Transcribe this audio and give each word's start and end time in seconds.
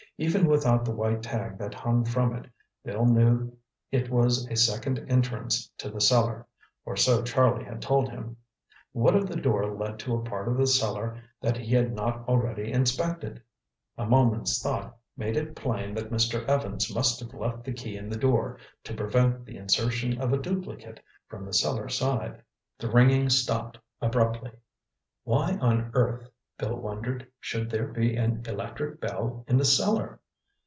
Even 0.17 0.45
without 0.45 0.85
the 0.85 0.91
white 0.93 1.23
tag 1.23 1.57
that 1.57 1.73
hung 1.73 2.05
from 2.05 2.35
it, 2.35 2.45
Bill 2.85 3.07
knew 3.07 3.57
it 3.91 4.11
was 4.11 4.47
a 4.51 4.55
second 4.55 4.99
entrance 5.09 5.67
to 5.79 5.89
the 5.89 5.99
cellar, 5.99 6.45
or 6.85 6.95
so 6.95 7.23
Charlie 7.23 7.63
had 7.63 7.81
told 7.81 8.07
him. 8.09 8.37
What 8.91 9.15
if 9.15 9.25
the 9.25 9.35
door 9.41 9.75
led 9.75 9.97
to 9.97 10.13
a 10.13 10.21
part 10.21 10.47
of 10.47 10.57
the 10.57 10.67
cellar 10.67 11.19
that 11.41 11.57
he 11.57 11.73
had 11.73 11.95
not 11.95 12.27
already 12.29 12.71
inspected? 12.71 13.41
A 13.97 14.05
moment's 14.05 14.61
thought 14.61 14.95
made 15.17 15.35
it 15.35 15.55
plain 15.55 15.95
that 15.95 16.11
Mr. 16.11 16.45
Evans 16.45 16.93
must 16.93 17.19
have 17.21 17.33
left 17.33 17.63
the 17.63 17.73
key 17.73 17.97
in 17.97 18.07
the 18.07 18.15
door 18.15 18.59
to 18.83 18.93
prevent 18.93 19.43
the 19.47 19.57
insertion 19.57 20.21
of 20.21 20.31
a 20.33 20.37
duplicate 20.37 20.99
from 21.29 21.45
the 21.47 21.53
cellar 21.53 21.89
side. 21.89 22.43
The 22.77 22.91
ringing 22.91 23.29
stopped 23.29 23.79
abruptly. 23.99 24.51
Why 25.23 25.57
on 25.59 25.89
earth, 25.95 26.27
Bill 26.57 26.75
wondered, 26.75 27.25
should 27.39 27.71
there 27.71 27.87
be 27.87 28.15
an 28.15 28.43
electric 28.47 29.01
bell 29.01 29.43
in 29.47 29.57
the 29.57 29.65
cellar? 29.65 30.19